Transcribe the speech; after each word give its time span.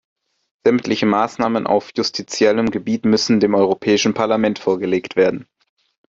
Sämtliche 0.65 1.05
Maßnahmen 1.05 1.67
auf 1.67 1.91
justitiellem 1.95 2.71
Gebiet 2.71 3.05
müssen 3.05 3.39
dem 3.39 3.53
Europäischen 3.53 4.15
Parlament 4.15 4.57
vorgelegt 4.57 5.15
werden. 5.15 5.45